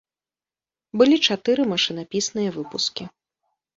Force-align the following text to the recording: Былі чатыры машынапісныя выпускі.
Былі 1.01 1.17
чатыры 1.29 1.61
машынапісныя 1.75 2.49
выпускі. 2.57 3.03